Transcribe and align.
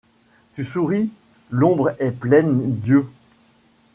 Tu 0.55 0.63
souris…. 0.65 1.11
-L'ombre 1.51 1.95
est 1.99 2.09
pleine 2.11 2.73
d'yeux 2.79 3.05